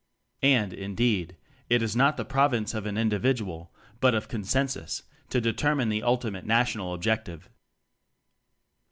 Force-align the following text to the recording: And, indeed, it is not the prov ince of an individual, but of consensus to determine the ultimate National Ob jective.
And, 0.41 0.73
indeed, 0.73 1.37
it 1.69 1.83
is 1.83 1.95
not 1.95 2.17
the 2.17 2.25
prov 2.25 2.55
ince 2.55 2.73
of 2.73 2.87
an 2.87 2.97
individual, 2.97 3.71
but 3.99 4.15
of 4.15 4.27
consensus 4.27 5.03
to 5.29 5.39
determine 5.39 5.89
the 5.89 6.01
ultimate 6.01 6.43
National 6.47 6.91
Ob 6.93 7.03
jective. 7.03 7.41